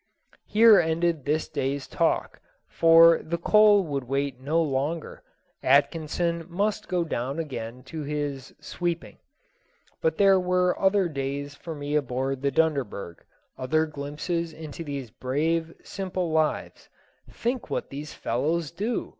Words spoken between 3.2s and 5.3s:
the coal would wait no longer;